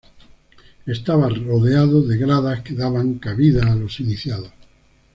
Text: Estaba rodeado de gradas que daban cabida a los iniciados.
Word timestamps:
Estaba 0.87 1.29
rodeado 1.29 2.01
de 2.01 2.17
gradas 2.17 2.61
que 2.63 2.73
daban 2.73 3.19
cabida 3.19 3.71
a 3.71 3.75
los 3.75 3.99
iniciados. 3.99 4.51